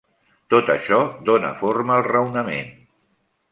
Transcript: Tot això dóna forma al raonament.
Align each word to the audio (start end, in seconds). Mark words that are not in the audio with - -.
Tot 0.53 0.71
això 0.75 1.01
dóna 1.29 1.53
forma 1.61 1.95
al 1.99 2.09
raonament. 2.09 2.75